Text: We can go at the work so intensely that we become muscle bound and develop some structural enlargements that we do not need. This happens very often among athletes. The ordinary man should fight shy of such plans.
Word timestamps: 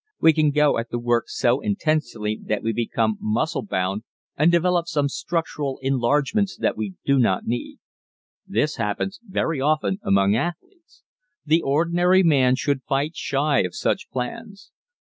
We 0.19 0.33
can 0.33 0.49
go 0.49 0.79
at 0.79 0.89
the 0.89 0.97
work 0.97 1.25
so 1.29 1.59
intensely 1.61 2.39
that 2.45 2.63
we 2.63 2.73
become 2.73 3.19
muscle 3.21 3.61
bound 3.61 4.01
and 4.35 4.51
develop 4.51 4.87
some 4.87 5.07
structural 5.09 5.77
enlargements 5.83 6.57
that 6.57 6.75
we 6.75 6.95
do 7.05 7.19
not 7.19 7.45
need. 7.45 7.77
This 8.47 8.77
happens 8.77 9.19
very 9.23 9.61
often 9.61 9.99
among 10.01 10.35
athletes. 10.35 11.03
The 11.45 11.61
ordinary 11.61 12.23
man 12.23 12.55
should 12.55 12.81
fight 12.81 13.15
shy 13.15 13.59
of 13.59 13.75
such 13.75 14.09
plans. 14.09 14.71